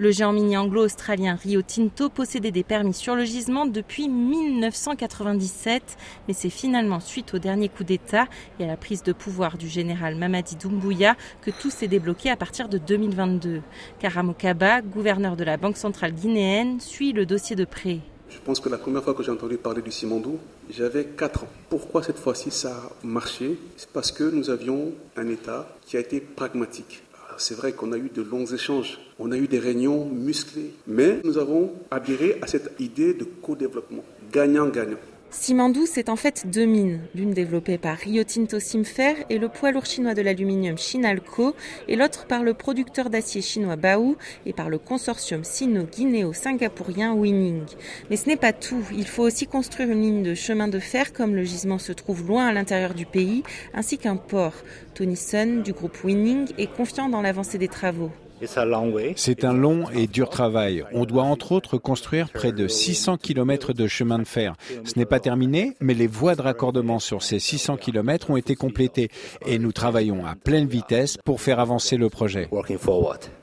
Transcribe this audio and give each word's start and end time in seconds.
Le 0.00 0.10
géant 0.12 0.32
mini 0.32 0.56
anglo-australien 0.56 1.34
Rio 1.34 1.60
Tinto 1.60 2.08
possédait 2.08 2.52
des 2.52 2.62
permis 2.62 2.94
sur 2.94 3.14
le 3.14 3.24
gisement 3.26 3.66
depuis 3.66 4.08
1997, 4.08 5.82
mais 6.26 6.32
c'est 6.32 6.48
finalement 6.48 7.00
suite 7.00 7.34
au 7.34 7.38
dernier 7.38 7.68
coup 7.68 7.84
d'État 7.84 8.26
et 8.58 8.64
à 8.64 8.66
la 8.66 8.78
prise 8.78 9.02
de 9.02 9.12
pouvoir 9.12 9.58
du 9.58 9.68
général 9.68 10.14
Mamadi 10.14 10.56
Doumbouya 10.56 11.16
que 11.42 11.50
tout 11.50 11.68
s'est 11.68 11.86
débloqué 11.86 12.30
à 12.30 12.36
partir 12.36 12.70
de 12.70 12.78
2022. 12.78 13.60
Karamokaba, 13.98 14.80
gouverneur 14.80 15.36
de 15.36 15.44
la 15.44 15.58
Banque 15.58 15.76
centrale 15.76 16.12
guinéenne, 16.12 16.80
suit 16.80 17.12
le 17.12 17.26
dossier 17.26 17.54
de 17.54 17.66
près. 17.66 17.98
Je 18.30 18.38
pense 18.38 18.58
que 18.58 18.70
la 18.70 18.78
première 18.78 19.04
fois 19.04 19.12
que 19.12 19.22
j'ai 19.22 19.32
entendu 19.32 19.58
parler 19.58 19.82
du 19.82 19.92
Simandou, 19.92 20.38
j'avais 20.70 21.04
4 21.04 21.44
ans. 21.44 21.48
Pourquoi 21.68 22.02
cette 22.02 22.18
fois-ci 22.18 22.50
ça 22.50 22.70
a 22.70 23.06
marché? 23.06 23.58
C'est 23.76 23.90
parce 23.90 24.12
que 24.12 24.24
nous 24.24 24.48
avions 24.48 24.94
un 25.18 25.28
État 25.28 25.68
qui 25.84 25.98
a 25.98 26.00
été 26.00 26.20
pragmatique 26.20 27.02
c'est 27.40 27.54
vrai 27.54 27.72
qu'on 27.72 27.92
a 27.92 27.96
eu 27.96 28.10
de 28.14 28.22
longs 28.22 28.46
échanges, 28.46 28.98
on 29.18 29.32
a 29.32 29.36
eu 29.36 29.48
des 29.48 29.58
réunions 29.58 30.04
musclées, 30.04 30.74
mais 30.86 31.20
nous 31.24 31.38
avons 31.38 31.72
adhéré 31.90 32.38
à 32.42 32.46
cette 32.46 32.78
idée 32.78 33.14
de 33.14 33.24
co-développement, 33.24 34.04
gagnant-gagnant. 34.30 34.98
Simandou, 35.32 35.86
c'est 35.86 36.08
en 36.08 36.16
fait 36.16 36.48
deux 36.48 36.64
mines, 36.64 37.00
l'une 37.14 37.32
développée 37.32 37.78
par 37.78 37.96
Rio 37.96 38.24
Tinto 38.24 38.58
Simfer 38.58 39.14
et 39.30 39.38
le 39.38 39.48
poids 39.48 39.70
lourd 39.70 39.86
chinois 39.86 40.14
de 40.14 40.22
l'aluminium 40.22 40.76
Shinalco, 40.76 41.54
et 41.86 41.94
l'autre 41.94 42.26
par 42.26 42.42
le 42.42 42.52
producteur 42.52 43.10
d'acier 43.10 43.40
chinois 43.40 43.76
Baou 43.76 44.16
et 44.44 44.52
par 44.52 44.68
le 44.68 44.78
consortium 44.78 45.44
sino-guinéo-singapourien 45.44 47.14
Winning. 47.14 47.62
Mais 48.10 48.16
ce 48.16 48.28
n'est 48.28 48.36
pas 48.36 48.52
tout, 48.52 48.84
il 48.92 49.06
faut 49.06 49.22
aussi 49.22 49.46
construire 49.46 49.90
une 49.90 50.02
ligne 50.02 50.22
de 50.24 50.34
chemin 50.34 50.66
de 50.66 50.80
fer 50.80 51.12
comme 51.12 51.36
le 51.36 51.44
gisement 51.44 51.78
se 51.78 51.92
trouve 51.92 52.26
loin 52.26 52.48
à 52.48 52.52
l'intérieur 52.52 52.94
du 52.94 53.06
pays, 53.06 53.44
ainsi 53.72 53.98
qu'un 53.98 54.16
port. 54.16 54.54
Tony 54.94 55.16
Sun 55.16 55.62
du 55.62 55.72
groupe 55.72 56.02
Winning 56.02 56.48
est 56.58 56.74
confiant 56.74 57.08
dans 57.08 57.22
l'avancée 57.22 57.58
des 57.58 57.68
travaux. 57.68 58.10
C'est 59.16 59.44
un 59.44 59.52
long 59.52 59.90
et 59.90 60.06
dur 60.06 60.28
travail. 60.28 60.84
On 60.92 61.04
doit 61.04 61.24
entre 61.24 61.52
autres 61.52 61.78
construire 61.78 62.30
près 62.30 62.52
de 62.52 62.68
600 62.68 63.16
km 63.18 63.72
de 63.72 63.86
chemin 63.86 64.18
de 64.18 64.24
fer. 64.24 64.54
Ce 64.84 64.98
n'est 64.98 65.06
pas 65.06 65.20
terminé, 65.20 65.76
mais 65.80 65.94
les 65.94 66.06
voies 66.06 66.34
de 66.34 66.42
raccordement 66.42 66.98
sur 66.98 67.22
ces 67.22 67.38
600 67.38 67.76
km 67.76 68.30
ont 68.30 68.36
été 68.36 68.54
complétées 68.54 69.10
et 69.46 69.58
nous 69.58 69.72
travaillons 69.72 70.26
à 70.26 70.34
pleine 70.34 70.66
vitesse 70.66 71.16
pour 71.24 71.40
faire 71.40 71.60
avancer 71.60 71.96
le 71.96 72.08
projet. 72.08 72.48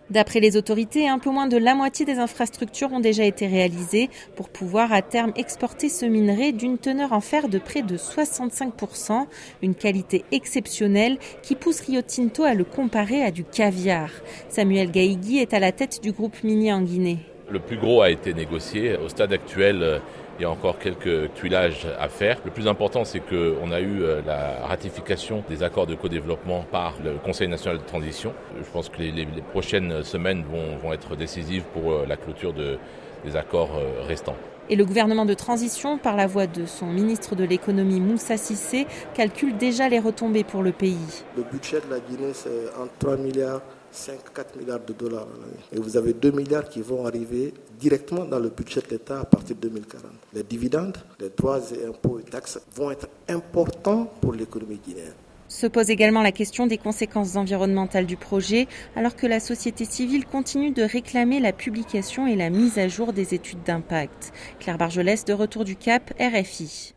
D'après 0.10 0.40
les 0.40 0.56
autorités, 0.56 1.10
un 1.10 1.20
peu 1.20 1.30
moins 1.30 1.48
de 1.48 1.58
la 1.58 1.76
moitié 1.76 2.06
des 2.06 2.18
infrastructures 2.18 2.94
ont 2.94 3.02
déjà 3.02 3.26
été 3.26 3.46
réalisées 3.46 4.10
pour 4.36 4.48
pouvoir 4.48 4.94
à 4.94 5.02
terme 5.02 5.34
exporter 5.36 5.90
ce 5.90 6.06
minerai 6.06 6.54
d'une 6.54 6.78
teneur 6.78 7.12
en 7.12 7.20
fer 7.20 7.50
de 7.50 7.60
près 7.60 7.82
de 7.82 7.98
65%, 7.98 9.26
une 9.62 9.76
qualité 9.76 10.24
exceptionnelle 10.32 11.18
qui 11.44 11.56
pousse 11.56 11.82
Rio 11.82 12.02
Tinto 12.02 12.44
à 12.44 12.54
le 12.54 12.64
comparer 12.64 13.22
à 13.22 13.32
du 13.32 13.44
caviar. 13.44 14.10
Samuel 14.48 14.92
Gaïgui 14.92 15.40
est 15.40 15.54
à 15.54 15.60
la 15.60 15.74
tête 15.74 16.02
du 16.02 16.14
groupe 16.14 16.42
minier 16.44 16.72
en 16.72 16.82
Guinée. 16.82 17.20
Le 17.50 17.60
plus 17.60 17.78
gros 17.78 18.02
a 18.02 18.10
été 18.10 18.34
négocié. 18.34 18.98
Au 18.98 19.08
stade 19.08 19.32
actuel, 19.32 20.02
il 20.40 20.44
y 20.44 20.46
a 20.46 20.52
encore 20.52 20.78
quelques 20.78 21.34
tuilages 21.34 21.88
à 22.00 22.10
faire. 22.10 22.38
Le 22.46 22.52
plus 22.52 22.68
important, 22.68 23.06
c'est 23.06 23.20
qu'on 23.20 23.72
a 23.72 23.80
eu 23.80 24.04
euh, 24.04 24.22
la 24.26 24.66
ratification 24.68 25.44
des 25.50 25.64
accords 25.64 25.88
de 25.88 25.96
co-développement 25.96 26.64
par 26.72 26.94
le 27.04 27.14
Conseil 27.14 27.48
national 27.48 27.80
de 27.80 27.84
transition. 27.84 28.34
Je 28.58 28.70
pense 28.72 28.90
que 28.90 29.02
les, 29.02 29.28
prochaines 29.52 30.04
semaines 30.04 30.44
vont, 30.84 30.94
être 30.94 31.16
décisives 31.16 31.64
pour 31.74 31.92
euh, 31.92 32.06
la 32.08 32.18
clôture 32.18 32.54
des 32.54 33.36
accords 33.36 33.78
euh, 33.78 34.04
restants. 34.04 34.38
Et 34.70 34.76
le 34.76 34.86
gouvernement 34.86 35.26
de 35.26 35.34
transition, 35.34 35.98
par 35.98 36.16
la 36.16 36.28
voix 36.28 36.46
de 36.46 36.66
son 36.66 36.88
ministre 36.88 37.36
de 37.36 37.44
l'économie 37.44 38.02
Moussa 38.02 38.38
Sissé, 38.38 38.86
calcule 39.14 39.58
déjà 39.58 39.90
les 39.90 40.00
retombées 40.00 40.44
pour 40.44 40.62
le 40.62 40.72
pays. 40.72 41.24
Le 41.36 41.44
budget 41.44 41.78
de 41.78 41.90
la 41.90 42.00
Guinée, 42.00 42.34
c'est 42.34 42.68
entre 42.78 42.92
3 43.00 43.18
milliards 43.18 43.62
5-4 43.94 44.60
milliards 44.60 44.80
de 44.80 44.94
dollars 44.94 45.28
Et 45.72 45.80
vous 45.80 45.98
avez 45.98 46.14
2 46.14 46.32
milliards 46.32 46.70
qui 46.70 46.82
vont 46.82 47.06
arriver 47.06 47.54
directement 47.80 48.26
dans 48.26 48.40
le 48.40 48.50
budget 48.50 48.82
de 48.82 48.88
l'État 48.92 49.20
à 49.20 49.26
partir 49.26 49.56
de 49.56 49.62
2040. 49.62 50.12
Les 50.34 50.44
dividendes, 50.44 50.98
les 51.20 51.30
droits 51.30 51.60
et 51.74 51.86
impôts 51.86 52.20
et 52.20 52.24
taxes 52.24 52.60
vont 52.76 52.92
être 52.92 53.08
importants 53.28 54.12
pour 54.22 54.34
l'économie 54.34 54.80
guinéenne. 54.86 55.14
Se 55.50 55.66
pose 55.66 55.90
également 55.90 56.24
la 56.24 56.34
question 56.34 56.68
des 56.68 56.78
conséquences 56.78 57.38
environnementales 57.38 58.06
du 58.06 58.18
projet, 58.18 58.68
alors 58.98 59.16
que 59.16 59.28
la 59.28 59.40
société 59.40 59.86
civile 59.86 60.26
continue 60.26 60.72
de 60.72 60.84
réclamer 60.84 61.40
la 61.40 61.54
publication 61.54 62.28
et 62.28 62.36
la 62.36 62.50
mise 62.50 62.78
à 62.78 62.90
jour 62.90 63.14
des 63.14 63.34
études 63.34 63.64
d'impact. 63.64 64.34
Claire 64.60 64.78
Bargelès, 64.78 65.24
de 65.24 65.34
retour 65.34 65.64
du 65.64 65.78
Cap, 65.78 66.14
RFI. 66.20 66.94